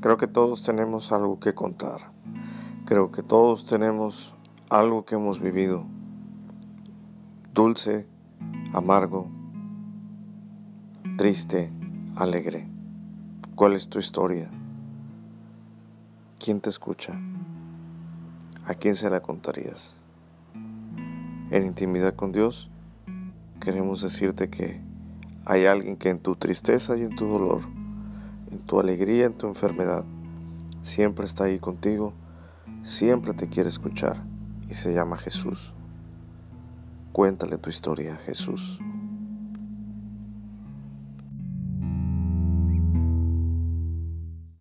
Creo 0.00 0.16
que 0.16 0.28
todos 0.28 0.62
tenemos 0.62 1.10
algo 1.10 1.40
que 1.40 1.54
contar. 1.54 2.12
Creo 2.84 3.10
que 3.10 3.24
todos 3.24 3.64
tenemos 3.64 4.32
algo 4.70 5.04
que 5.04 5.16
hemos 5.16 5.40
vivido. 5.40 5.84
Dulce, 7.52 8.06
amargo, 8.72 9.28
triste, 11.16 11.72
alegre. 12.14 12.68
¿Cuál 13.56 13.72
es 13.72 13.88
tu 13.88 13.98
historia? 13.98 14.48
¿Quién 16.38 16.60
te 16.60 16.70
escucha? 16.70 17.20
¿A 18.66 18.74
quién 18.74 18.94
se 18.94 19.10
la 19.10 19.18
contarías? 19.18 19.96
En 21.50 21.66
intimidad 21.66 22.14
con 22.14 22.30
Dios, 22.30 22.70
queremos 23.60 24.02
decirte 24.02 24.48
que 24.48 24.80
hay 25.44 25.66
alguien 25.66 25.96
que 25.96 26.10
en 26.10 26.20
tu 26.20 26.36
tristeza 26.36 26.96
y 26.96 27.02
en 27.02 27.16
tu 27.16 27.26
dolor 27.26 27.77
en 28.50 28.58
tu 28.58 28.80
alegría, 28.80 29.26
en 29.26 29.34
tu 29.34 29.46
enfermedad. 29.46 30.04
Siempre 30.82 31.26
está 31.26 31.44
ahí 31.44 31.58
contigo, 31.58 32.12
siempre 32.84 33.34
te 33.34 33.48
quiere 33.48 33.68
escuchar 33.68 34.22
y 34.68 34.74
se 34.74 34.92
llama 34.92 35.16
Jesús. 35.16 35.74
Cuéntale 37.12 37.58
tu 37.58 37.70
historia, 37.70 38.16
Jesús. 38.24 38.80